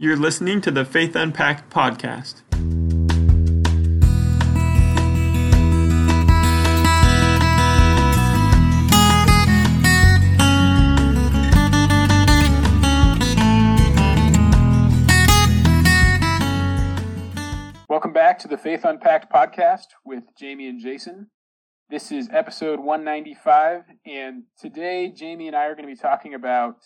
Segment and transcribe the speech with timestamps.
[0.00, 2.42] You're listening to the Faith Unpacked podcast.
[17.88, 21.28] Welcome back to the Faith Unpacked podcast with Jamie and Jason.
[21.90, 26.76] This is episode 195, and today Jamie and I are going to be talking about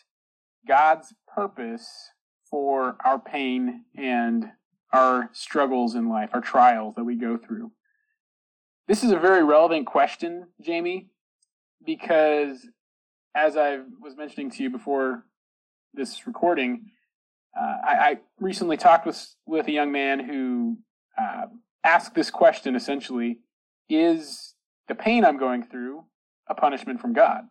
[0.66, 2.12] God's purpose
[2.52, 4.44] for our pain and
[4.92, 7.72] our struggles in life, our trials that we go through.
[8.86, 11.08] This is a very relevant question, Jamie,
[11.84, 12.68] because
[13.34, 15.24] as I was mentioning to you before
[15.94, 16.90] this recording,
[17.58, 20.78] uh, I, I, recently talked with with a young man who
[21.18, 21.46] uh,
[21.84, 23.40] asked this question essentially:
[23.88, 24.54] Is
[24.88, 26.04] the pain I'm going through
[26.48, 27.44] a punishment from God?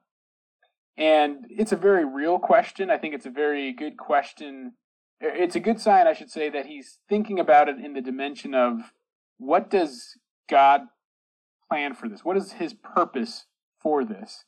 [0.97, 2.89] And it's a very real question.
[2.89, 4.73] I think it's a very good question
[5.21, 8.53] it's a good sign, I should say, that he's thinking about it in the dimension
[8.55, 8.93] of
[9.38, 10.18] what does
[10.49, 10.82] God
[11.70, 12.26] plan for this?
[12.26, 13.45] What is his purpose
[13.79, 14.43] for this?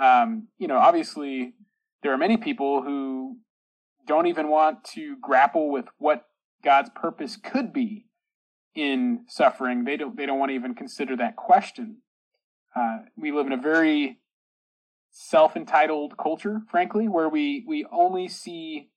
[0.00, 1.54] Um, you know, obviously,
[2.02, 3.36] there are many people who
[4.06, 6.24] don't even want to grapple with what
[6.62, 8.06] God's purpose could be
[8.74, 9.84] in suffering.
[9.84, 10.16] They don't.
[10.16, 11.98] They don't want to even consider that question.
[12.74, 14.18] Uh, we live in a very
[15.10, 18.90] self-entitled culture, frankly, where we we only see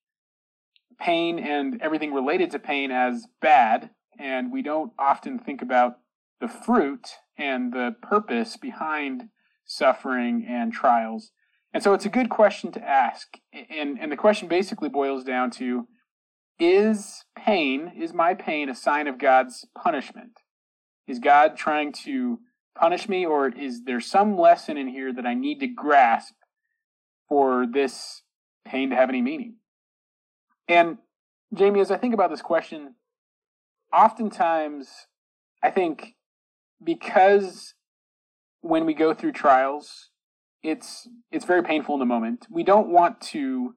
[1.00, 5.98] pain and everything related to pain as bad, and we don't often think about
[6.40, 9.30] the fruit and the purpose behind
[9.66, 11.32] suffering and trials.
[11.74, 13.38] And so it's a good question to ask.
[13.54, 15.88] And, and the question basically boils down to
[16.60, 20.40] Is pain, is my pain a sign of God's punishment?
[21.08, 22.40] Is God trying to
[22.76, 26.34] punish me, or is there some lesson in here that I need to grasp
[27.28, 28.24] for this
[28.66, 29.56] pain to have any meaning?
[30.68, 30.98] And
[31.54, 32.96] Jamie, as I think about this question,
[33.94, 34.90] oftentimes
[35.64, 36.16] I think
[36.84, 37.74] because
[38.62, 40.10] when we go through trials,
[40.64, 42.48] it's it's very painful in the moment.
[42.50, 43.76] We don't want to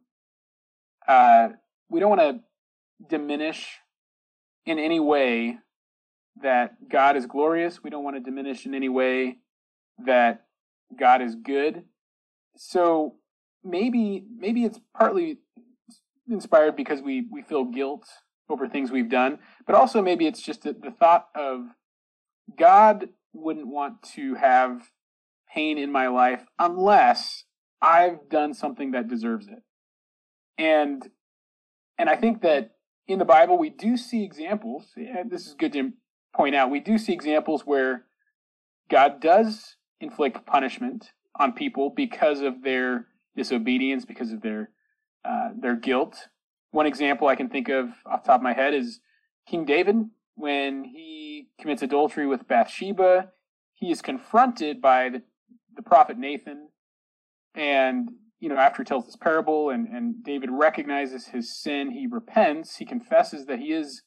[1.07, 1.51] uh,
[1.89, 2.41] we don't want to
[3.09, 3.79] diminish
[4.67, 5.59] in any way
[6.43, 7.83] that God is glorious.
[7.83, 9.39] We don't want to diminish in any way
[10.05, 10.45] that
[10.99, 11.85] God is good.
[12.57, 13.17] So
[13.63, 15.39] maybe maybe it's partly
[16.31, 18.07] inspired because we we feel guilt
[18.49, 21.67] over things we've done, but also maybe it's just the, the thought of
[22.59, 24.91] God wouldn't want to have
[25.53, 27.45] pain in my life unless
[27.81, 29.63] I've done something that deserves it.
[30.59, 31.09] And
[31.99, 32.73] and I think that
[33.07, 34.93] in the Bible we do see examples.
[35.29, 35.93] This is good to
[36.35, 36.71] point out.
[36.71, 38.05] We do see examples where
[38.91, 44.71] God does inflict punishment on people because of their disobedience, because of their
[45.25, 46.29] uh, their guilt.
[46.71, 49.01] One example I can think of off the top of my head is
[49.47, 49.97] King David
[50.35, 53.31] when he commits adultery with Bathsheba.
[53.75, 55.23] He is confronted by the,
[55.75, 56.69] the prophet Nathan,
[57.55, 62.07] and you know after he tells this parable, and and David recognizes his sin, he
[62.07, 64.03] repents, he confesses that he is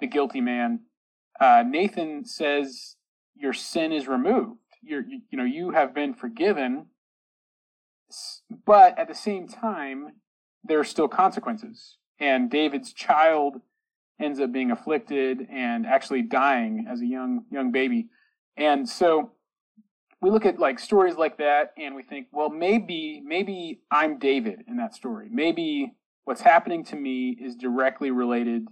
[0.00, 0.80] the guilty man.
[1.40, 2.96] Uh, Nathan says,
[3.34, 4.60] "Your sin is removed.
[4.82, 6.86] You're, you, you know you have been forgiven."
[8.66, 10.08] But at the same time,
[10.64, 11.96] there are still consequences.
[12.18, 13.60] And David's child
[14.20, 18.08] ends up being afflicted and actually dying as a young young baby.
[18.56, 19.32] And so
[20.20, 24.64] we look at like stories like that and we think, well, maybe maybe I'm David
[24.68, 25.28] in that story.
[25.30, 28.68] Maybe what's happening to me is directly related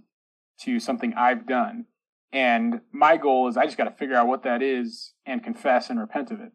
[0.61, 1.85] to something I've done.
[2.31, 5.89] And my goal is I just got to figure out what that is and confess
[5.89, 6.53] and repent of it.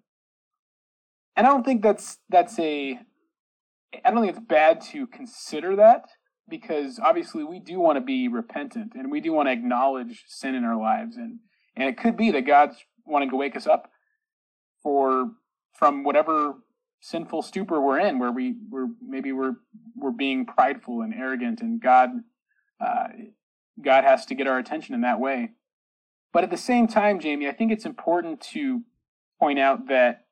[1.36, 2.98] And I don't think that's that's a
[4.04, 6.04] I don't think it's bad to consider that
[6.48, 10.54] because obviously we do want to be repentant and we do want to acknowledge sin
[10.54, 11.38] in our lives and
[11.76, 13.90] and it could be that God's wanting to wake us up
[14.82, 15.32] for
[15.72, 16.54] from whatever
[17.00, 19.56] sinful stupor we're in where we we're maybe we're
[19.94, 22.10] we're being prideful and arrogant and God
[22.80, 23.08] uh,
[23.82, 25.50] God has to get our attention in that way.
[26.32, 28.82] But at the same time, Jamie, I think it's important to
[29.40, 30.25] point out that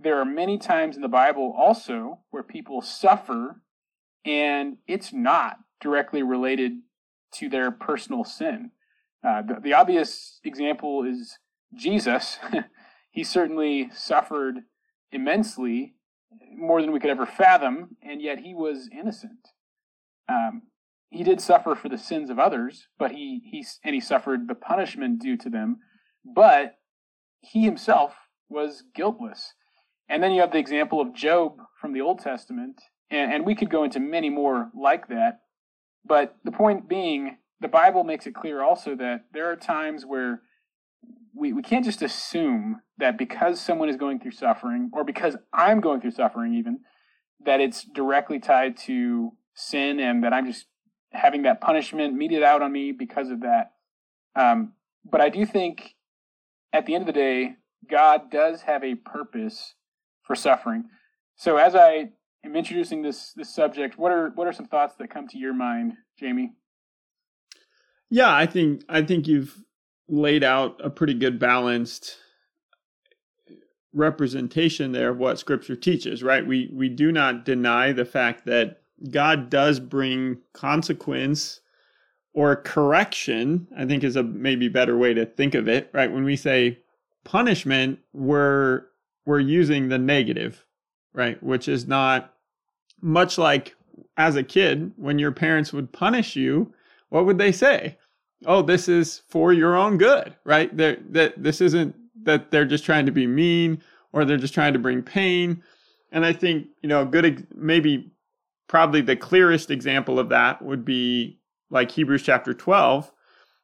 [0.00, 3.62] there are many times in the Bible also where people suffer
[4.24, 6.72] and it's not directly related
[7.34, 8.70] to their personal sin.
[9.26, 11.38] Uh, the, the obvious example is
[11.74, 12.38] Jesus.
[13.10, 14.56] he certainly suffered
[15.10, 15.94] immensely,
[16.54, 19.48] more than we could ever fathom, and yet he was innocent.
[20.28, 20.62] Um,
[21.10, 24.54] he did suffer for the sins of others, but he, he and he suffered the
[24.54, 25.78] punishment due to them,
[26.24, 26.74] but
[27.40, 28.14] he himself
[28.48, 29.54] was guiltless.
[30.08, 33.54] And then you have the example of Job from the Old Testament, and, and we
[33.54, 35.40] could go into many more like that.
[36.04, 40.42] But the point being, the Bible makes it clear also that there are times where
[41.34, 45.80] we, we can't just assume that because someone is going through suffering, or because I'm
[45.80, 46.80] going through suffering, even,
[47.44, 50.66] that it's directly tied to sin and that I'm just
[51.12, 53.72] having that punishment meted out on me because of that.
[54.34, 54.72] Um,
[55.04, 55.94] but I do think
[56.72, 57.56] at the end of the day,
[57.88, 59.74] God does have a purpose
[60.28, 60.84] for suffering.
[61.34, 62.10] So as I
[62.44, 65.54] am introducing this this subject, what are what are some thoughts that come to your
[65.54, 66.52] mind, Jamie?
[68.10, 69.64] Yeah, I think I think you've
[70.08, 72.18] laid out a pretty good balanced
[73.92, 76.46] representation there of what scripture teaches, right?
[76.46, 81.60] We we do not deny the fact that God does bring consequence
[82.34, 86.12] or correction, I think is a maybe better way to think of it, right?
[86.12, 86.78] When we say
[87.24, 88.84] punishment, we're
[89.28, 90.64] we're using the negative,
[91.12, 91.42] right?
[91.42, 92.34] Which is not
[93.00, 93.76] much like
[94.16, 96.72] as a kid when your parents would punish you,
[97.10, 97.96] what would they say?
[98.46, 100.74] oh, this is for your own good, right?
[100.76, 103.82] that this isn't that they're just trying to be mean
[104.12, 105.62] or they're just trying to bring pain.
[106.12, 108.10] And I think, you know, good, maybe
[108.66, 111.38] probably the clearest example of that would be
[111.70, 113.12] like Hebrews chapter 12,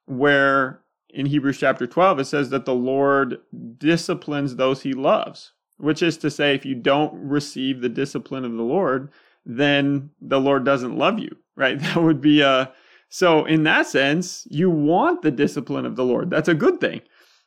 [0.06, 0.80] where
[1.10, 3.38] in Hebrews chapter 12 it says that the Lord
[3.78, 8.52] disciplines those he loves, which is to say, if you don't receive the discipline of
[8.52, 9.10] the Lord,
[9.44, 11.78] then the Lord doesn't love you, right?
[11.78, 12.72] That would be a,
[13.08, 16.30] so, in that sense, you want the discipline of the Lord.
[16.30, 17.00] That's a good thing.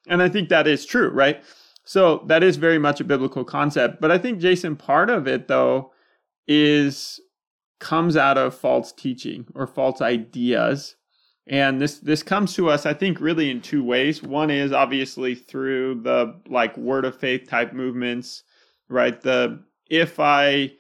[0.07, 1.43] And I think that is true, right?
[1.83, 3.99] So, that is very much a biblical concept.
[3.99, 5.91] But I think, Jason, part of it, though,
[6.47, 7.19] is
[7.79, 10.95] comes out of false teaching or false ideas.
[11.49, 14.21] And this this comes to us, I think, really in two ways.
[14.21, 18.43] One is obviously through the like word of faith type movements,
[18.89, 19.19] right?
[19.19, 20.73] The if I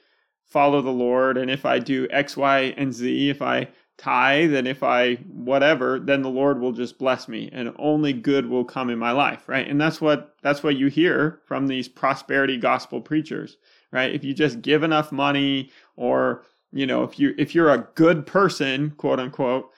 [0.45, 4.67] follow the Lord and if I do X, Y, and Z, if I tithe and
[4.67, 8.89] if I whatever, then the Lord will just bless me and only good will come
[8.89, 9.67] in my life, right?
[9.67, 13.57] And that's what that's what you hear from these prosperity gospel preachers,
[13.91, 14.13] right?
[14.13, 18.25] If you just give enough money or, you know, if you if you're a good
[18.27, 19.71] person, quote unquote,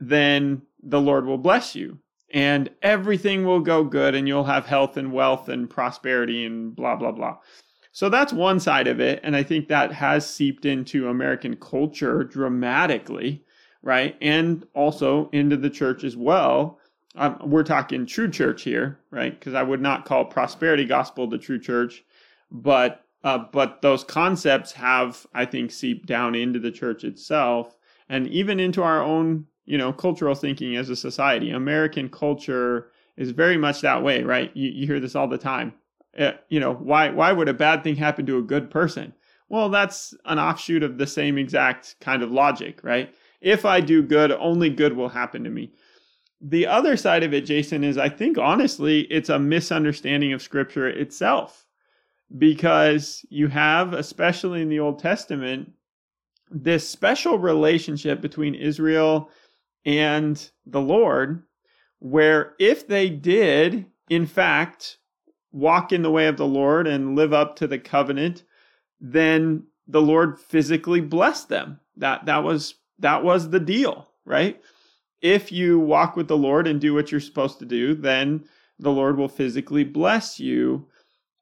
[0.00, 1.98] then the Lord will bless you
[2.32, 6.96] and everything will go good and you'll have health and wealth and prosperity and blah
[6.96, 7.38] blah blah.
[7.92, 9.20] So that's one side of it.
[9.22, 13.44] And I think that has seeped into American culture dramatically,
[13.82, 14.16] right?
[14.20, 16.80] And also into the church as well.
[17.14, 19.38] Um, we're talking true church here, right?
[19.38, 22.02] Because I would not call prosperity gospel the true church,
[22.50, 27.76] but uh, but those concepts have, I think, seeped down into the church itself
[28.08, 31.50] and even into our own, you know, cultural thinking as a society.
[31.50, 34.50] American culture is very much that way, right?
[34.54, 35.74] You, you hear this all the time.
[36.18, 39.12] Uh, you know, why why would a bad thing happen to a good person?
[39.48, 43.14] Well, that's an offshoot of the same exact kind of logic, right?
[43.40, 45.72] If I do good, only good will happen to me.
[46.40, 50.88] The other side of it, Jason, is I think honestly, it's a misunderstanding of scripture
[50.88, 51.66] itself.
[52.38, 55.70] Because you have, especially in the Old Testament,
[56.50, 59.30] this special relationship between Israel
[59.84, 61.42] and the Lord,
[61.98, 64.98] where if they did, in fact,
[65.52, 68.42] walk in the way of the Lord and live up to the covenant,
[69.00, 71.80] then the Lord physically blessed them.
[71.96, 74.60] That that was that was the deal, right?
[75.20, 78.44] If you walk with the Lord and do what you're supposed to do, then
[78.78, 80.88] the Lord will physically bless you.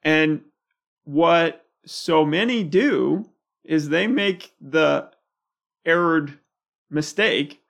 [0.03, 0.43] And
[1.05, 3.29] what so many do
[3.65, 5.11] is they make the
[5.85, 6.39] errored
[6.91, 7.62] mistake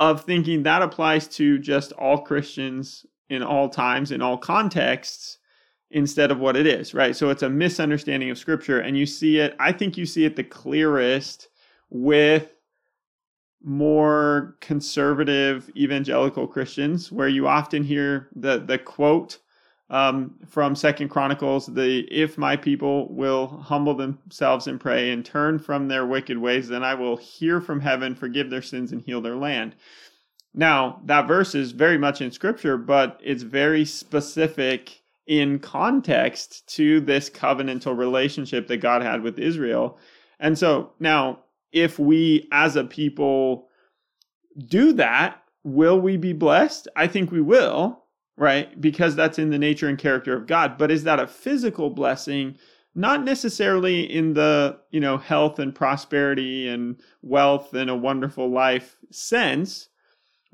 [0.00, 5.38] of thinking that applies to just all Christians in all times, in all contexts,
[5.90, 7.14] instead of what it is, right?
[7.14, 8.80] So it's a misunderstanding of scripture.
[8.80, 11.48] And you see it, I think you see it the clearest
[11.90, 12.48] with
[13.62, 19.38] more conservative evangelical Christians, where you often hear the, the quote
[19.90, 25.58] um, from Second Chronicles, the if my people will humble themselves and pray and turn
[25.58, 29.20] from their wicked ways, then I will hear from heaven, forgive their sins, and heal
[29.20, 29.74] their land.
[30.54, 37.00] Now, that verse is very much in scripture, but it's very specific in context to
[37.00, 39.98] this covenantal relationship that God had with Israel.
[40.38, 41.40] And so now,
[41.72, 43.68] if we as a people
[44.66, 46.88] do that, will we be blessed?
[46.96, 47.99] I think we will,
[48.40, 48.80] right?
[48.80, 50.78] Because that's in the nature and character of God.
[50.78, 52.56] But is that a physical blessing?
[52.94, 58.96] Not necessarily in the, you know, health and prosperity and wealth and a wonderful life
[59.10, 59.90] sense,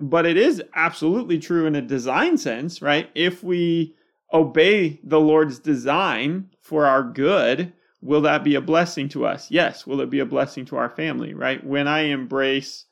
[0.01, 3.09] but it is absolutely true in a design sense, right?
[3.15, 3.95] If we
[4.33, 9.49] obey the Lord's design for our good, will that be a blessing to us?
[9.49, 9.87] Yes.
[9.87, 11.65] Will it be a blessing to our family, right?
[11.65, 12.87] When I embrace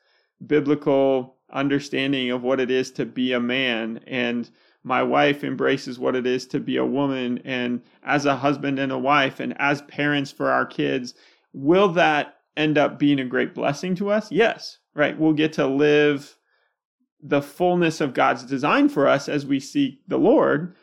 [0.47, 4.49] biblical understanding of what it is to be a man and
[4.85, 8.93] my wife embraces what it is to be a woman and as a husband and
[8.93, 11.15] a wife and as parents for our kids
[11.53, 15.67] will that end up being a great blessing to us yes right we'll get to
[15.67, 16.37] live
[17.21, 20.75] the fullness of god's design for us as we seek the lord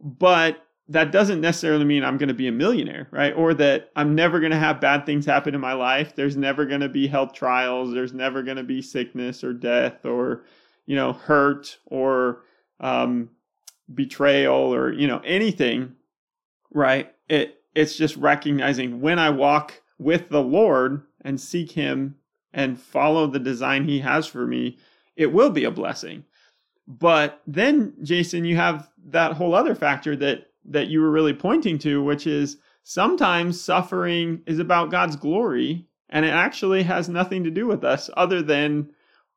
[0.00, 3.34] but that doesn't necessarily mean I'm going to be a millionaire, right?
[3.34, 6.14] Or that I'm never going to have bad things happen in my life.
[6.14, 7.92] There's never going to be health trials.
[7.92, 10.44] There's never going to be sickness or death or,
[10.86, 12.42] you know, hurt or
[12.80, 13.30] um,
[13.92, 15.94] betrayal or, you know, anything,
[16.70, 17.12] right?
[17.28, 22.16] It, it's just recognizing when I walk with the Lord and seek Him
[22.52, 24.78] and follow the design He has for me,
[25.16, 26.24] it will be a blessing.
[26.86, 31.78] But then, Jason, you have that whole other factor that that you were really pointing
[31.78, 37.50] to, which is sometimes suffering is about God's glory and it actually has nothing to
[37.50, 38.90] do with us other than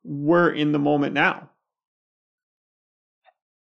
[0.04, 1.49] we're in the moment now.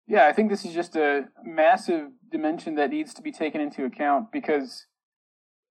[0.10, 3.86] Yeah, I think this is just a massive dimension that needs to be taken into
[3.86, 4.88] account because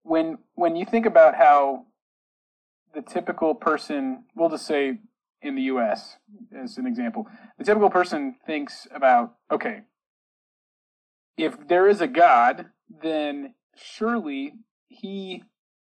[0.03, 1.87] when when you think about how
[2.95, 4.99] the typical person, we'll just say
[5.41, 6.15] in the US
[6.57, 7.27] as an example,
[7.57, 9.81] the typical person thinks about, okay,
[11.37, 14.53] if there is a God, then surely
[14.87, 15.43] he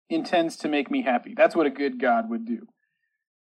[0.09, 1.35] intends to make me happy.
[1.37, 2.69] That's what a good God would do.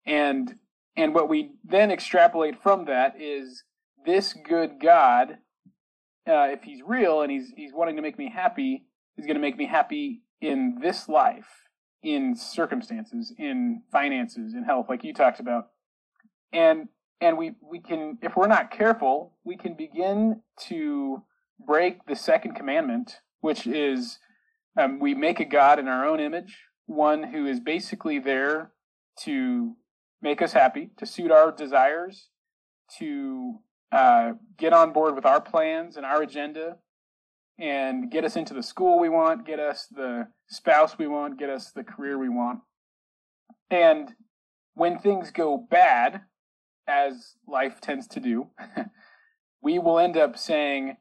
[0.05, 0.60] And
[0.96, 3.63] and what we then extrapolate from that is
[4.05, 5.38] this good God,
[6.27, 8.86] uh, if he's real and he's he's wanting to make me happy,
[9.17, 11.48] is going to make me happy in this life,
[12.03, 15.67] in circumstances, in finances, in health, like you talked about.
[16.51, 16.89] And
[17.20, 21.24] and we we can, if we're not careful, we can begin to
[21.65, 24.20] break the second commandment, which is
[24.79, 28.72] um, we make a God in our own image, one who is basically there
[29.24, 29.75] to
[30.22, 32.29] make us happy, to suit our desires,
[32.98, 33.60] to
[33.91, 36.77] uh, get on board with our plans and our agenda,
[37.60, 41.50] and get us into the school we want, get us the spouse we want, get
[41.50, 42.60] us the career we want.
[43.69, 44.13] And
[44.74, 46.21] when things go bad,
[46.88, 48.48] as life tends to do,
[49.62, 50.98] we will end up saying,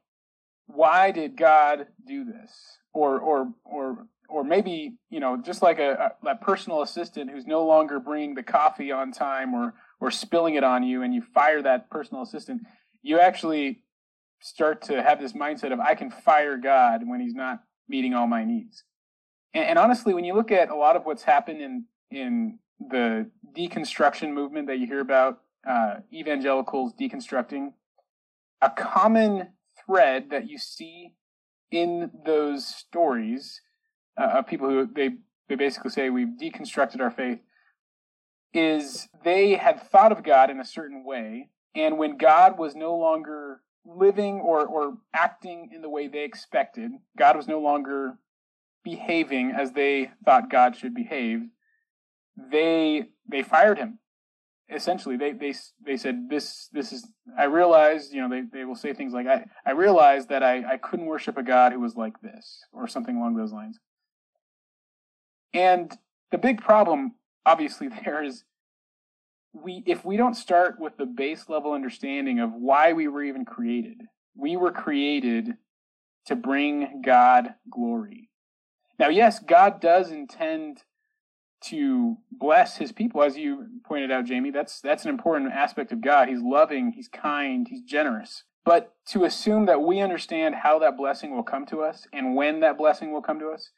[0.66, 2.78] why did God do this?
[2.92, 7.46] Or or or or maybe you know just like a, a, a personal assistant who's
[7.46, 11.22] no longer bringing the coffee on time or or spilling it on you, and you
[11.22, 12.62] fire that personal assistant.
[13.02, 13.82] You actually
[14.40, 18.26] start to have this mindset of I can fire God when He's not meeting all
[18.26, 18.84] my needs.
[19.54, 23.30] And, and honestly, when you look at a lot of what's happened in in the
[23.56, 27.72] deconstruction movement that you hear about, uh, evangelicals deconstructing,
[28.62, 29.48] a common
[29.84, 31.12] thread that you see
[31.70, 33.60] in those stories
[34.20, 35.10] uh, of people who they
[35.48, 37.40] they basically say we've deconstructed our faith
[38.52, 42.96] is they had thought of God in a certain way, and when God was no
[42.96, 48.18] longer living or, or acting in the way they expected, God was no longer
[48.84, 51.42] behaving as they thought God should behave,
[52.36, 53.98] they they fired him
[54.72, 58.76] essentially they they they said this this is I realized you know they, they will
[58.76, 61.96] say things like I I realized that I I couldn't worship a God who was
[61.96, 63.78] like this or something along those lines.
[65.52, 65.92] And
[66.30, 68.44] the big problem obviously there is
[69.52, 73.44] we if we don't start with the base level understanding of why we were even
[73.44, 74.02] created.
[74.34, 75.54] We were created
[76.26, 78.30] to bring God glory.
[78.98, 80.82] Now yes, God does intend
[81.62, 86.00] to bless his people as you pointed out Jamie that's that's an important aspect of
[86.00, 90.96] God he's loving he's kind he's generous but to assume that we understand how that
[90.96, 93.70] blessing will come to us and when that blessing will come to us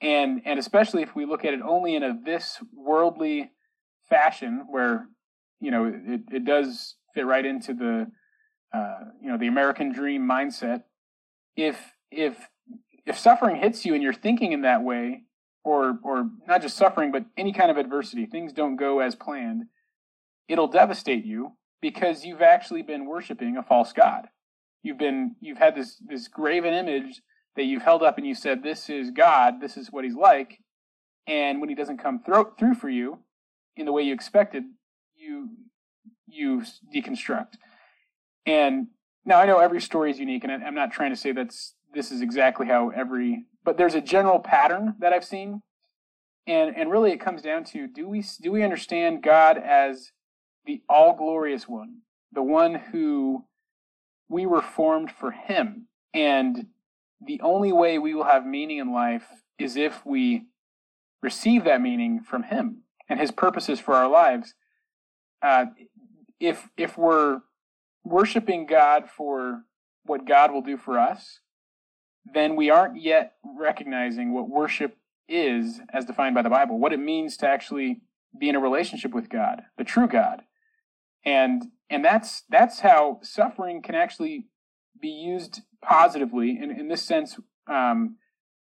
[0.00, 3.52] and and especially if we look at it only in a this worldly
[4.12, 5.08] fashion where
[5.60, 8.06] you know it, it does fit right into the
[8.76, 10.82] uh, you know the American dream mindset.
[11.56, 11.78] If
[12.10, 12.36] if
[13.06, 15.22] if suffering hits you and you're thinking in that way
[15.64, 19.64] or or not just suffering, but any kind of adversity, things don't go as planned,
[20.46, 24.28] it'll devastate you because you've actually been worshiping a false god.
[24.82, 27.22] You've been you've had this this graven image
[27.56, 30.58] that you've held up and you said this is God, this is what he's like,
[31.26, 33.20] and when he doesn't come through through for you
[33.76, 34.64] in the way you expected,
[35.14, 35.50] you
[36.26, 36.64] you
[36.94, 37.54] deconstruct.
[38.46, 38.88] And
[39.24, 42.10] now I know every story is unique, and I'm not trying to say that's this
[42.10, 45.62] is exactly how every but there's a general pattern that I've seen,
[46.46, 50.12] and and really it comes down to do we do we understand God as
[50.64, 51.98] the all glorious one,
[52.32, 53.44] the one who
[54.28, 56.66] we were formed for Him, and
[57.24, 59.26] the only way we will have meaning in life
[59.58, 60.46] is if we
[61.22, 62.81] receive that meaning from Him
[63.12, 64.54] and His purposes for our lives.
[65.42, 65.66] uh,
[66.40, 67.42] if if we're
[68.04, 69.62] worshiping God for
[70.04, 71.40] what God will do for us,
[72.24, 74.96] then we aren't yet recognizing what worship
[75.28, 78.00] is as defined by the Bible, what it means to actually
[78.38, 80.42] be in a relationship with God, the true God.
[81.24, 84.46] And and that's that's how suffering can actually
[85.00, 87.38] be used positively in, in this sense
[87.68, 88.16] um,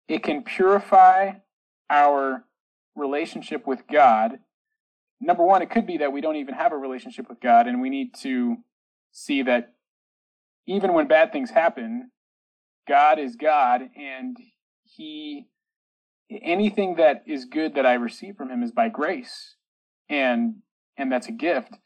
[0.08, 1.32] it can purify
[1.90, 2.46] our
[2.96, 4.40] relationship with god.
[5.20, 7.82] Number one it could be that we don't even have a relationship with god and
[7.82, 8.58] we need to
[9.12, 9.74] see that
[10.66, 12.10] even when bad things happen
[12.88, 14.38] god is god and
[14.84, 15.48] he
[16.30, 19.56] anything that is good that i receive from him is by grace
[20.10, 20.56] and
[20.98, 21.78] and that's a gift.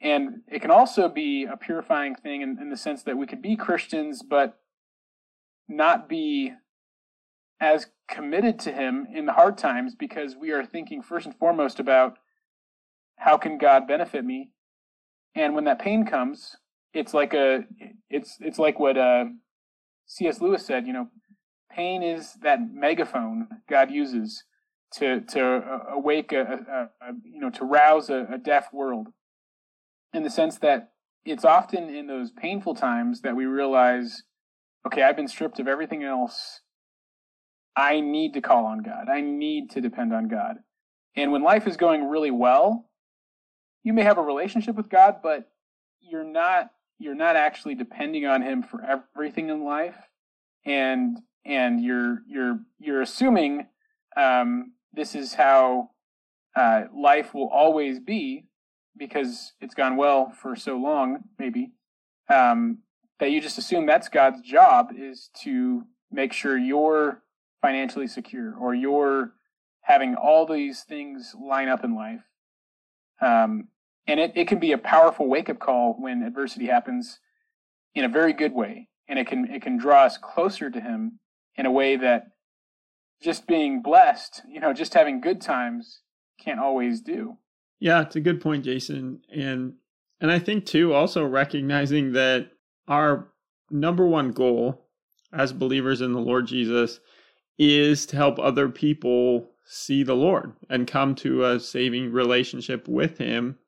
[0.00, 3.42] And it can also be a purifying thing in, in the sense that we could
[3.42, 4.58] be Christians, but
[5.68, 6.52] not be
[7.62, 11.78] as committed to Him in the hard times because we are thinking first and foremost
[11.78, 12.18] about
[13.16, 14.50] how can God benefit me.
[15.36, 16.56] And when that pain comes,
[16.92, 17.60] it's like a
[18.10, 19.26] it's it's like what uh,
[20.06, 20.40] C.S.
[20.40, 20.86] Lewis said.
[20.86, 21.08] You know,
[21.70, 24.42] pain is that megaphone God uses
[24.94, 29.08] to to awake a, a, a you know to rouse a, a deaf world
[30.12, 30.90] in the sense that
[31.24, 34.24] it's often in those painful times that we realize,
[34.84, 36.60] okay, I've been stripped of everything else.
[37.76, 39.08] I need to call on God.
[39.08, 40.56] I need to depend on God.
[41.16, 42.88] And when life is going really well,
[43.82, 45.50] you may have a relationship with God, but
[46.00, 49.96] you're not you're not actually depending on him for everything in life.
[50.64, 53.66] And and you're you're you're assuming
[54.16, 55.90] um, this is how
[56.54, 58.44] uh, life will always be
[58.96, 61.72] because it's gone well for so long, maybe,
[62.28, 62.78] um,
[63.18, 67.22] that you just assume that's God's job is to make sure you're
[67.62, 69.32] financially secure or you're
[69.82, 72.20] having all these things line up in life.
[73.20, 73.68] Um,
[74.06, 77.20] and it, it can be a powerful wake up call when adversity happens
[77.94, 78.88] in a very good way.
[79.08, 81.18] And it can it can draw us closer to him
[81.56, 82.28] in a way that
[83.22, 86.00] just being blessed, you know, just having good times
[86.40, 87.36] can't always do.
[87.78, 89.20] Yeah, it's a good point, Jason.
[89.34, 89.74] And
[90.20, 92.50] and I think too also recognizing that
[92.88, 93.28] our
[93.70, 94.86] number one goal
[95.32, 97.00] as believers in the Lord Jesus
[97.62, 103.18] is to help other people see the Lord and come to a saving relationship with
[103.18, 103.58] him.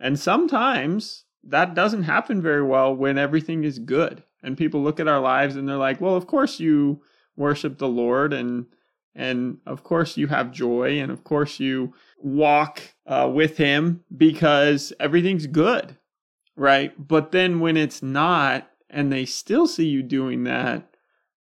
[0.00, 4.22] And sometimes that doesn't happen very well when everything is good.
[4.42, 7.02] And people look at our lives and they're like, "Well, of course you
[7.36, 8.66] worship the Lord and
[9.14, 14.92] and of course you have joy and of course you walk uh, with him because
[15.00, 15.96] everything's good,
[16.54, 16.92] right?
[16.98, 20.95] But then when it's not, and they still see you doing that,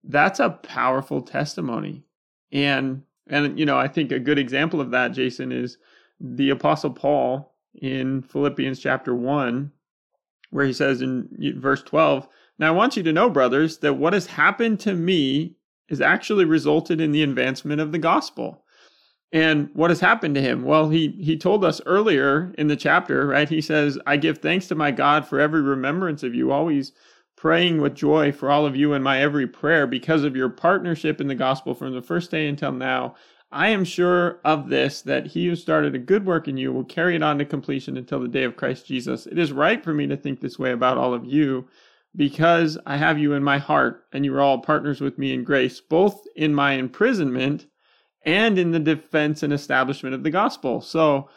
[0.04, 2.04] that's a powerful testimony.
[2.50, 5.78] And and you know, I think a good example of that, Jason, is
[6.20, 9.72] the Apostle Paul in Philippians chapter one,
[10.50, 12.28] where he says in verse twelve.
[12.58, 15.56] Now I want you to know, brothers, that what has happened to me
[15.88, 18.64] has actually resulted in the advancement of the gospel.
[19.32, 20.62] And what has happened to him?
[20.62, 23.48] Well, he he told us earlier in the chapter, right?
[23.48, 26.92] He says, "I give thanks to my God for every remembrance of you, always
[27.42, 31.20] praying with joy for all of you in my every prayer because of your partnership
[31.20, 33.16] in the gospel from the first day until now.
[33.50, 36.84] I am sure of this that he who started a good work in you will
[36.84, 39.26] carry it on to completion until the day of Christ Jesus.
[39.26, 41.66] It is right for me to think this way about all of you."
[42.14, 45.42] Because I have you in my heart, and you are all partners with me in
[45.42, 47.66] grace, both in my imprisonment
[48.24, 50.80] and in the defense and establishment of the gospel.
[50.80, 51.28] So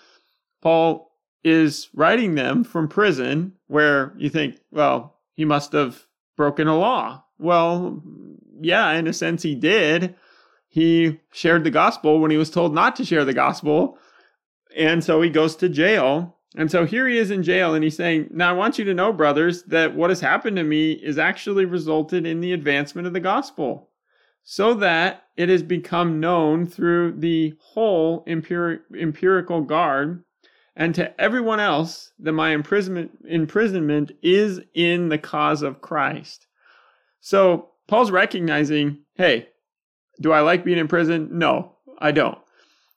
[0.62, 1.12] Paul
[1.44, 7.24] is writing them from prison where you think, well, he must have broken a law.
[7.38, 8.02] Well,
[8.60, 10.15] yeah, in a sense he did.
[10.67, 13.98] He shared the gospel when he was told not to share the gospel.
[14.76, 16.36] And so he goes to jail.
[16.58, 18.93] And so here he is in jail and he's saying, Now I want you to
[18.93, 23.13] know, brothers, that what has happened to me is actually resulted in the advancement of
[23.13, 23.89] the gospel
[24.43, 30.24] so that it has become known through the whole empiric, empirical guard
[30.75, 36.47] and to everyone else that my imprisonment imprisonment is in the cause of Christ.
[37.21, 39.49] So Paul's recognizing, hey,
[40.21, 41.29] do I like being in prison?
[41.31, 42.38] No, I don't.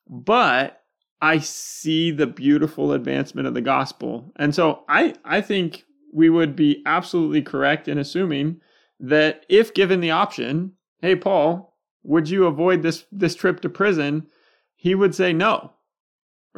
[0.08, 0.82] But
[1.20, 4.32] I see the beautiful advancement of the gospel.
[4.36, 8.60] And so I, I think we would be absolutely correct in assuming
[9.00, 14.26] that if given the option, hey paul would you avoid this this trip to prison
[14.74, 15.72] he would say no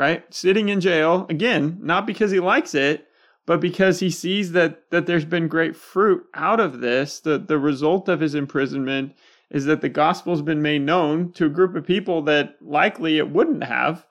[0.00, 0.24] right?
[0.32, 3.06] Sitting in jail again not because he likes it
[3.50, 7.18] but because he sees that that there's been great fruit out of this.
[7.18, 9.14] The the result of his imprisonment
[9.50, 13.28] is that the gospel's been made known to a group of people that likely it
[13.28, 14.06] wouldn't have.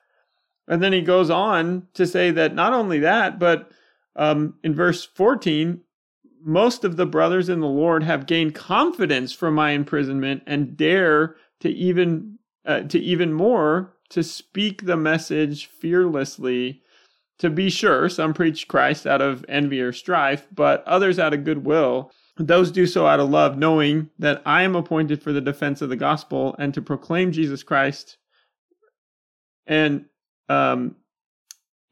[0.68, 3.72] And then he goes on to say that not only that, but
[4.18, 5.80] um, in verse 14,
[6.44, 11.38] most of the brothers in the Lord have gained confidence from my imprisonment and dare
[11.62, 16.82] to even uh, to even more to speak the message fearlessly.
[17.40, 21.46] To be sure, some preach Christ out of envy or strife, but others out of
[21.46, 22.12] goodwill.
[22.38, 25.90] Those do so out of love, knowing that I am appointed for the defense of
[25.90, 28.18] the gospel and to proclaim Jesus Christ.
[29.68, 30.06] And
[30.50, 30.96] um,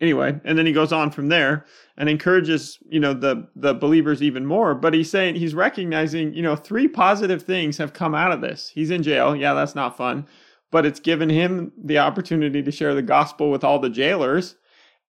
[0.02, 1.66] anyway, and then he goes on from there
[1.98, 4.76] and encourages you know the the believers even more.
[4.76, 8.70] But he's saying he's recognizing you know three positive things have come out of this.
[8.70, 10.28] He's in jail, yeah, that's not fun,
[10.72, 14.56] but it's given him the opportunity to share the gospel with all the jailers.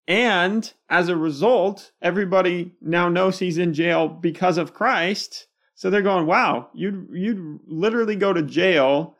[0.06, 5.46] And as a result, everybody now knows he's in jail because of Christ.
[5.74, 9.16] So they're going, wow, you'd, you'd literally go to jail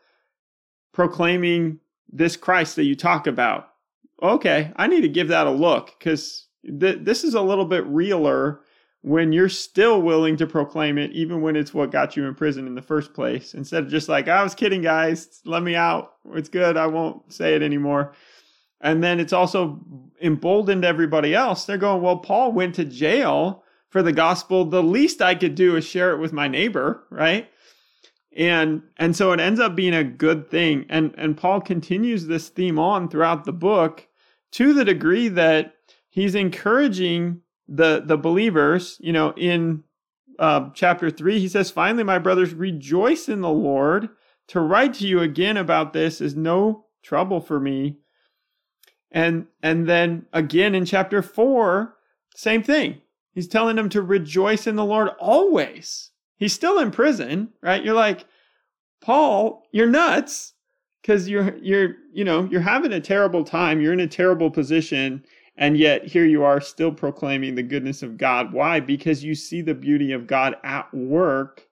[0.93, 1.79] proclaiming
[2.11, 3.69] this Christ that you talk about.
[4.23, 7.87] Okay, I need to give that a look because th- this is a little bit
[7.87, 8.61] realer
[9.09, 12.67] when you're still willing to proclaim it, even when it's what got you in prison
[12.67, 13.55] in the first place.
[13.55, 16.13] Instead of just like, I was kidding, guys, let me out.
[16.35, 16.77] It's good.
[16.77, 18.13] I won't say it anymore.
[18.83, 19.81] And then it's also
[20.21, 21.65] emboldened everybody else.
[21.65, 24.67] They're going, well, Paul went to jail for the gospel.
[24.67, 27.49] The least I could do is share it with my neighbor, right?
[28.37, 30.85] And and so it ends up being a good thing.
[30.91, 34.07] And and Paul continues this theme on throughout the book
[34.53, 35.77] to the degree that
[36.11, 39.85] he's encouraging the the believers, you know, in
[40.39, 44.09] uh, chapter three, he says, "Finally, my brothers, rejoice in the Lord.
[44.49, 47.99] To write to you again about this is no trouble for me."
[49.11, 51.97] And and then again in chapter four,
[52.35, 53.03] same thing.
[53.33, 56.11] He's telling them to rejoice in the Lord always.
[56.37, 57.85] He's still in prison, right?
[57.85, 58.25] You're like,
[59.01, 60.55] Paul, you're nuts
[61.03, 63.81] because you're you're you know you're having a terrible time.
[63.81, 65.25] You're in a terrible position
[65.59, 68.53] and yet here you are still proclaiming the goodness of God.
[68.53, 68.79] Why?
[68.79, 71.67] Because you see the beauty of God at work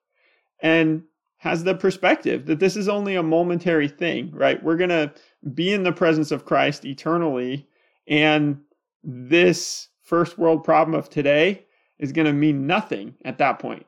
[0.60, 1.04] and
[1.38, 4.60] has the perspective that this is only a momentary thing, right?
[4.62, 5.12] We're going to
[5.54, 7.68] be in the presence of Christ eternally.
[8.08, 8.60] And
[9.04, 11.64] this first world problem of today
[12.00, 13.86] is going to mean nothing at that point.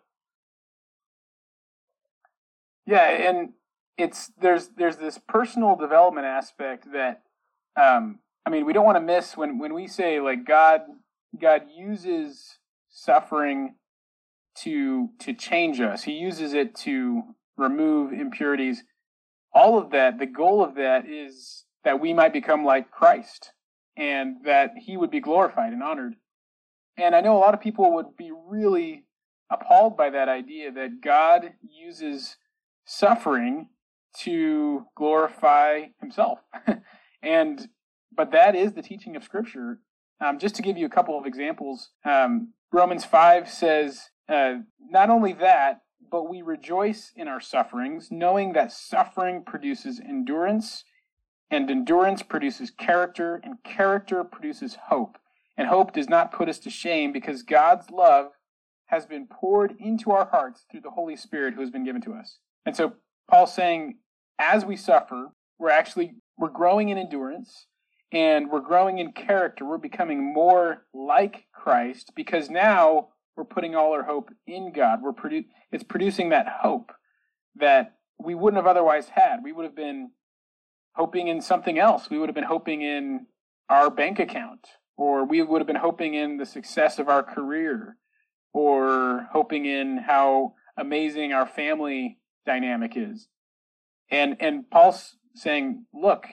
[2.87, 3.51] Yeah, and
[3.99, 7.23] it's there's there's this personal development aspect that
[7.77, 10.83] um, I mean, we don't want to miss when when we say like God
[11.41, 13.75] God uses suffering
[14.63, 16.05] to to change us.
[16.05, 17.23] He uses it to
[17.57, 18.85] remove impurities.
[19.53, 23.53] All of that, the goal of that is that we might become like Christ
[23.97, 26.15] and that he would be glorified and honored.
[26.97, 29.05] And I know a lot of people would be really
[29.51, 32.37] appalled by that idea that God uses
[32.85, 33.69] suffering
[34.19, 36.41] to glorify himself.
[37.23, 37.69] and
[38.15, 39.81] but that is the teaching of Scripture.
[40.21, 45.11] Um, just to give you a couple of examples, um, Romans 5 says, uh, not
[45.11, 50.85] only that, but we rejoice in our sufferings, knowing that suffering produces endurance,
[51.51, 55.19] and endurance produces character, and character produces hope.
[55.57, 58.33] And hope does not put us to shame because God's love
[58.87, 62.15] has been poured into our hearts through the Holy Spirit who has been given to
[62.15, 62.39] us.
[62.65, 62.95] And so
[63.31, 63.99] Paul's saying,
[64.39, 67.67] as we suffer, we're actually we're growing in endurance
[68.13, 69.65] and we're growing in character.
[69.65, 75.01] We're becoming more like Christ because now we're putting all our hope in God.
[75.03, 76.93] We're produ- it's producing that hope
[77.57, 79.39] that we wouldn't have otherwise had.
[79.43, 80.11] We would have been
[80.95, 82.11] hoping in something else.
[82.11, 83.27] We would have been hoping in
[83.69, 84.67] our bank account,
[84.97, 87.97] or we would have been hoping in the success of our career,
[88.53, 93.29] or hoping in how amazing our family dynamic is.
[94.11, 96.27] And and Paul's saying, look,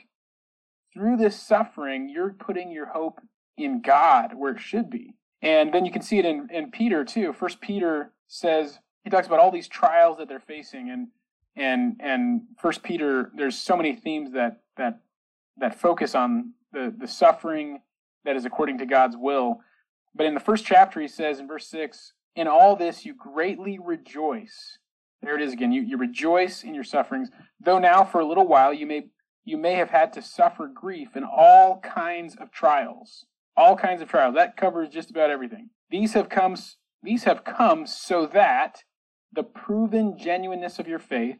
[0.95, 3.19] through this suffering, you're putting your hope
[3.57, 5.13] in God where it should be.
[5.41, 7.33] And then you can see it in, in Peter too.
[7.33, 11.09] First Peter says he talks about all these trials that they're facing and
[11.55, 15.01] and and first Peter there's so many themes that that
[15.57, 17.81] that focus on the, the suffering
[18.23, 19.59] that is according to God's will.
[20.15, 23.77] But in the first chapter he says in verse six, in all this you greatly
[23.77, 24.79] rejoice.
[25.21, 25.71] There it is again.
[25.71, 27.29] You, you rejoice in your sufferings,
[27.59, 29.07] though now for a little while you may
[29.45, 33.25] you may have had to suffer grief in all kinds of trials.
[33.55, 34.35] All kinds of trials.
[34.35, 35.69] That covers just about everything.
[35.89, 36.57] These have come
[37.03, 38.83] these have come so that
[39.31, 41.37] the proven genuineness of your faith,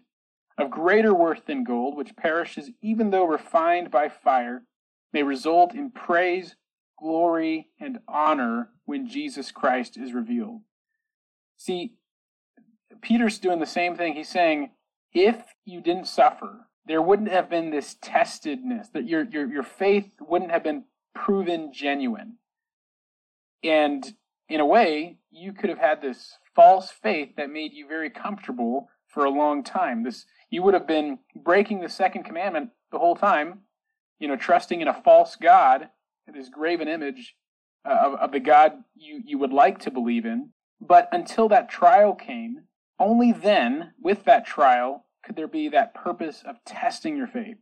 [0.59, 4.63] of greater worth than gold, which perishes even though refined by fire,
[5.11, 6.55] may result in praise,
[6.99, 10.61] glory, and honor when Jesus Christ is revealed.
[11.57, 11.95] See,
[13.01, 14.13] Peter's doing the same thing.
[14.13, 14.69] He's saying,
[15.13, 20.11] if you didn't suffer, there wouldn't have been this testedness that your your your faith
[20.19, 22.37] wouldn't have been proven genuine.
[23.63, 24.13] And
[24.47, 28.89] in a way, you could have had this false faith that made you very comfortable
[29.07, 30.03] for a long time.
[30.03, 33.61] This you would have been breaking the second commandment the whole time,
[34.19, 35.89] you know, trusting in a false god,
[36.33, 37.35] this graven image
[37.87, 40.51] uh, of, of the God you, you would like to believe in.
[40.81, 42.63] But until that trial came,
[42.99, 47.57] only then, with that trial, could there be that purpose of testing your faith.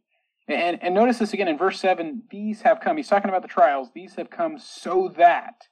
[0.47, 2.97] And, and notice this again in verse 7 these have come.
[2.97, 3.89] He's talking about the trials.
[3.93, 5.67] These have come so that.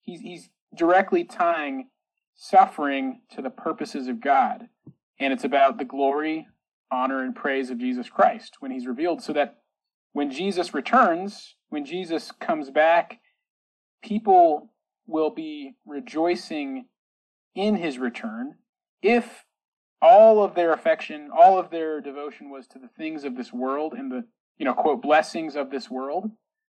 [0.00, 1.88] He's, he's directly tying
[2.34, 4.68] suffering to the purposes of God.
[5.20, 6.46] And it's about the glory,
[6.90, 9.58] honor, and praise of Jesus Christ when he's revealed, so that
[10.12, 13.20] when Jesus returns, when Jesus comes back,
[14.02, 14.70] people
[15.06, 16.86] will be rejoicing
[17.54, 18.54] in his return
[19.02, 19.44] if
[20.00, 23.94] all of their affection, all of their devotion was to the things of this world
[23.94, 24.24] and the,
[24.58, 26.30] you know, quote, blessings of this world,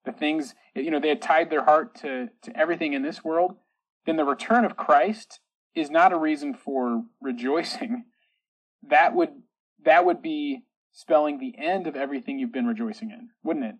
[0.05, 3.55] the things, you know, they had tied their heart to, to everything in this world,
[4.05, 5.39] then the return of Christ
[5.75, 8.05] is not a reason for rejoicing.
[8.89, 9.29] That would,
[9.86, 13.75] that would be spelling the end of everything you've been rejoicing in, wouldn't it?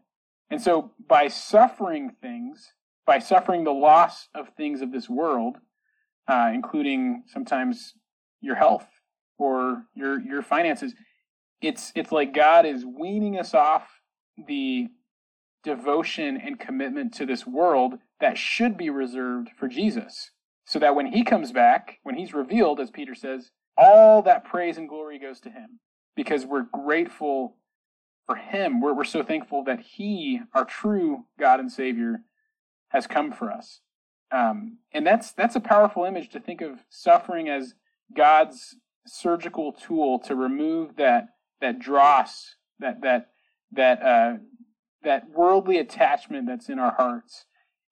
[0.52, 2.74] And so by suffering things,
[3.08, 5.58] by suffering the loss of things of this world,
[6.28, 7.96] uh, including sometimes
[8.42, 8.86] your health
[9.42, 10.94] or your your finances.
[11.62, 13.88] It's it's like God is weaning us off
[14.38, 14.88] the
[15.64, 20.32] devotion and commitment to this world that should be reserved for Jesus.
[20.66, 24.78] So that when he comes back, when he's revealed, as Peter says, all that praise
[24.78, 25.80] and glory goes to him
[26.16, 27.58] because we're grateful
[28.28, 28.80] for him.
[28.80, 32.22] We're, we're so thankful that he, our true God and Savior,
[32.90, 33.82] has come for us.
[34.32, 37.74] Um, and that's that's a powerful image to think of suffering as
[38.16, 41.28] God's surgical tool to remove that
[41.62, 43.28] that dross, that that
[43.72, 44.34] that uh,
[45.04, 47.46] that worldly attachment that's in our hearts,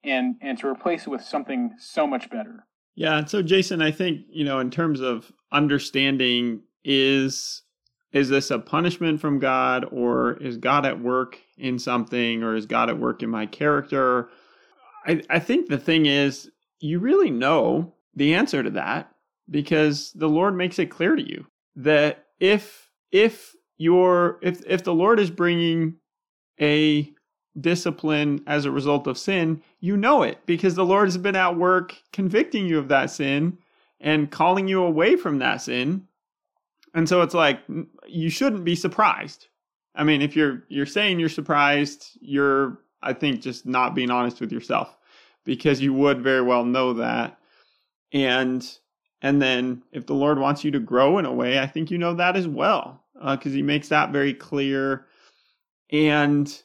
[0.04, 2.66] and and to replace it with something so much better.
[2.96, 7.64] Yeah, and so Jason, I think you know, in terms of understanding, is
[8.12, 12.66] is this a punishment from God, or is God at work in something, or is
[12.66, 14.30] God at work in my character?
[15.06, 19.12] I, I think the thing is, you really know the answer to that
[19.50, 24.94] because the Lord makes it clear to you that if if your if if the
[24.94, 25.96] Lord is bringing
[26.60, 27.12] a
[27.60, 31.58] discipline as a result of sin, you know it because the Lord has been at
[31.58, 33.58] work convicting you of that sin
[34.00, 36.08] and calling you away from that sin.
[36.94, 37.60] And so it's like
[38.08, 39.48] you shouldn't be surprised.
[39.96, 44.42] I mean, if you're you're saying you're surprised, you're I think just not being honest
[44.42, 44.96] with yourself
[45.46, 47.38] because you would very well know that.
[48.12, 48.68] And
[49.22, 51.98] and then if the Lord wants you to grow in a way, I think you
[51.98, 55.06] know that as well, because uh, He makes that very clear.
[55.92, 56.62] And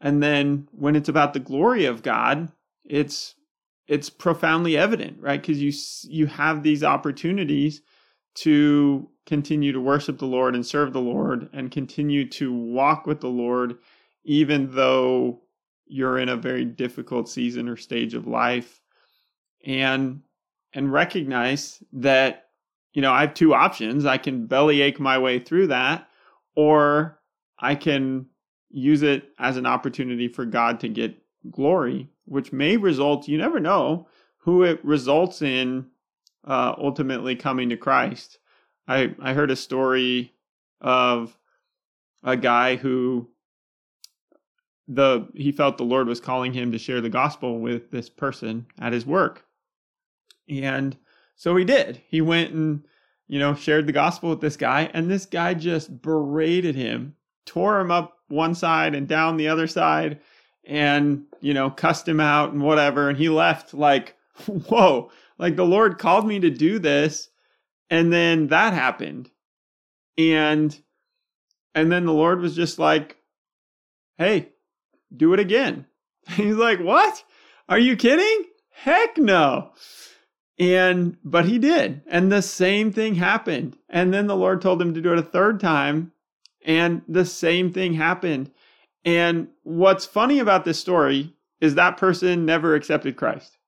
[0.00, 2.52] and then when it's about the glory of God,
[2.84, 3.34] it's
[3.88, 5.40] it's profoundly evident, right?
[5.40, 5.72] Because you
[6.10, 7.82] you have these opportunities
[8.36, 13.20] to continue to worship the Lord and serve the Lord and continue to walk with
[13.20, 13.78] the Lord,
[14.24, 15.40] even though
[15.86, 18.82] you're in a very difficult season or stage of life.
[19.64, 20.20] And
[20.76, 22.50] and recognize that,
[22.92, 24.04] you know, I have two options.
[24.04, 26.08] I can bellyache my way through that,
[26.54, 27.18] or
[27.58, 28.26] I can
[28.68, 31.16] use it as an opportunity for God to get
[31.50, 35.86] glory, which may result, you never know who it results in
[36.46, 38.38] uh, ultimately coming to Christ.
[38.86, 40.34] I, I heard a story
[40.82, 41.36] of
[42.22, 43.30] a guy who
[44.88, 48.66] the he felt the Lord was calling him to share the gospel with this person
[48.78, 49.45] at his work.
[50.48, 50.96] And
[51.34, 52.00] so he did.
[52.08, 52.84] He went and,
[53.28, 57.80] you know, shared the gospel with this guy, and this guy just berated him, tore
[57.80, 60.20] him up one side and down the other side,
[60.64, 63.08] and, you know, cussed him out and whatever.
[63.08, 67.28] And he left like, whoa, like the Lord called me to do this.
[67.88, 69.30] And then that happened.
[70.18, 70.76] And,
[71.74, 73.16] and then the Lord was just like,
[74.18, 74.48] hey,
[75.14, 75.86] do it again.
[76.28, 77.22] He's like, what?
[77.68, 78.46] Are you kidding?
[78.70, 79.72] Heck no.
[80.58, 82.02] And, but he did.
[82.06, 83.76] And the same thing happened.
[83.88, 86.12] And then the Lord told him to do it a third time.
[86.64, 88.50] And the same thing happened.
[89.04, 93.58] And what's funny about this story is that person never accepted Christ.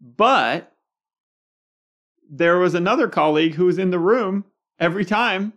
[0.00, 0.72] But
[2.30, 4.44] there was another colleague who was in the room
[4.78, 5.52] every time.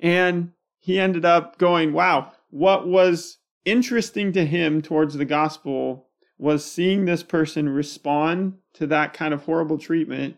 [0.00, 6.07] And he ended up going, wow, what was interesting to him towards the gospel
[6.38, 10.36] was seeing this person respond to that kind of horrible treatment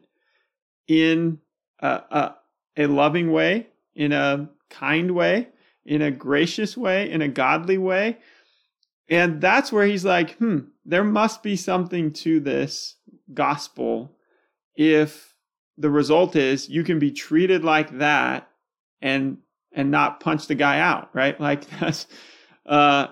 [0.89, 1.39] in
[1.81, 2.35] a, a,
[2.77, 5.49] a loving way, in a kind way,
[5.85, 8.19] in a gracious way, in a godly way.
[9.09, 12.97] And that's where he's like, hmm, there must be something to this
[13.35, 14.17] gospel
[14.77, 15.35] if
[15.77, 18.49] the result is you can be treated like that
[19.01, 19.39] and
[19.73, 21.41] and not punch the guy out, right?
[21.41, 22.07] Like that's
[22.67, 23.09] uh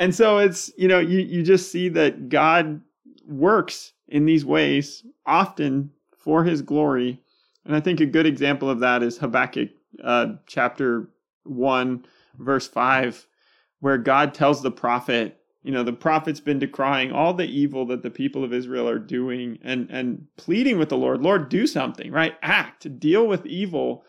[0.00, 2.80] and so it's you know you you just see that God
[3.28, 7.22] works in these ways often for his glory.
[7.64, 9.68] And I think a good example of that is Habakkuk
[10.02, 11.10] uh, chapter
[11.44, 12.04] 1
[12.38, 13.26] verse 5
[13.80, 18.02] where God tells the prophet you know the prophet's been decrying all the evil that
[18.02, 22.10] the people of Israel are doing and and pleading with the Lord Lord do something
[22.10, 22.34] right?
[22.42, 24.04] Act deal with evil.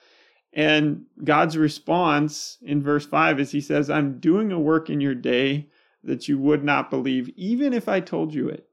[0.54, 5.15] And God's response in verse 5 is he says I'm doing a work in your
[5.15, 5.67] day
[6.04, 8.68] that you would not believe even if I told you it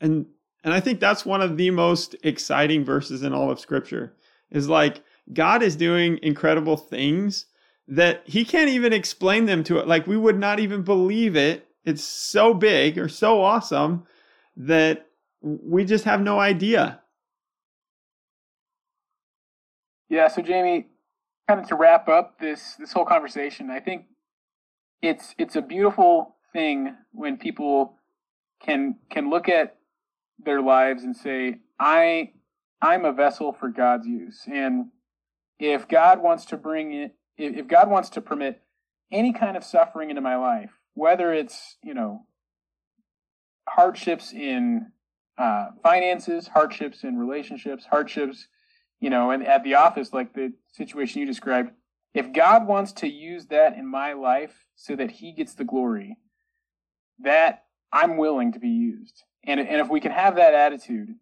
[0.00, 0.26] and
[0.64, 4.14] and I think that's one of the most exciting verses in all of scripture
[4.50, 7.46] is like God is doing incredible things
[7.88, 9.88] that he can't even explain them to it.
[9.88, 11.68] Like we would not even believe it.
[11.84, 14.04] It's so big or so awesome
[14.56, 15.06] that
[15.40, 17.00] we just have no idea.
[20.08, 20.86] Yeah, so Jamie,
[21.48, 24.04] kind of to wrap up this this whole conversation, I think
[25.02, 27.96] it's it's a beautiful thing when people
[28.64, 29.76] can can look at
[30.38, 32.32] their lives and say, I
[32.80, 34.42] I'm a vessel for God's use.
[34.50, 34.86] And
[35.58, 38.62] if God wants to bring it if God wants to permit
[39.10, 42.26] any kind of suffering into my life, whether it's, you know,
[43.68, 44.92] hardships in
[45.38, 48.48] uh, finances, hardships in relationships, hardships,
[49.00, 51.70] you know, and at the office, like the situation you described,
[52.14, 56.18] if God wants to use that in my life so that He gets the glory,
[57.20, 59.22] that I'm willing to be used.
[59.44, 61.14] And, and if we can have that attitude,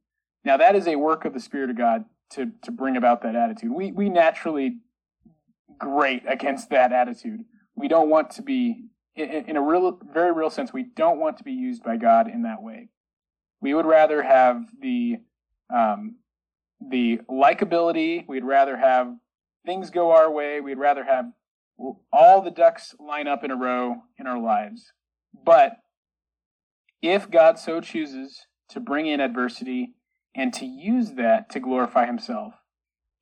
[0.45, 3.35] now that is a work of the Spirit of God to, to bring about that
[3.35, 3.73] attitude.
[3.73, 4.79] We, we naturally
[5.79, 7.45] grate against that attitude.
[7.75, 8.85] We don't want to be,
[9.17, 12.43] in, a real, very real sense, we don't want to be used by God in
[12.43, 12.89] that way.
[13.61, 15.19] We would rather have the,
[15.75, 16.17] um,
[16.81, 18.27] the likability.
[18.27, 19.15] We'd rather have
[19.65, 20.61] things go our way.
[20.61, 21.27] We'd rather have
[22.13, 24.93] all the ducks line up in a row in our lives.
[25.33, 25.77] But
[27.03, 29.95] if God so chooses to bring in adversity
[30.35, 32.55] and to use that to glorify himself,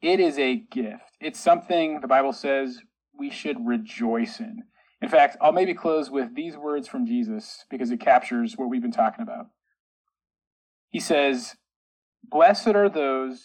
[0.03, 1.17] it is a gift.
[1.21, 2.81] It's something the Bible says
[3.19, 4.65] we should rejoice in.
[5.01, 8.83] In fact, I'll maybe close with these words from Jesus because it captures what we've
[8.83, 9.47] been talking about.
[10.91, 11.55] He says,
[12.25, 13.45] Blessed are those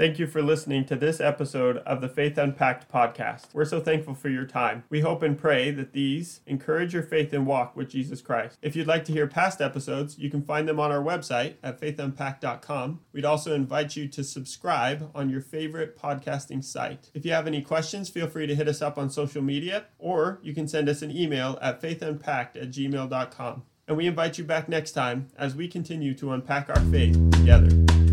[0.00, 3.52] Thank you for listening to this episode of the Faith Unpacked podcast.
[3.52, 4.82] We're so thankful for your time.
[4.88, 8.56] We hope and pray that these encourage your faith and walk with Jesus Christ.
[8.62, 11.78] If you'd like to hear past episodes, you can find them on our website at
[11.78, 13.00] faithunpacked.com.
[13.12, 17.10] We'd also invite you to subscribe on your favorite podcasting site.
[17.12, 20.40] If you have any questions, feel free to hit us up on social media or
[20.42, 23.64] you can send us an email at faithunpacked at gmail.com.
[23.86, 28.09] And we invite you back next time as we continue to unpack our faith together.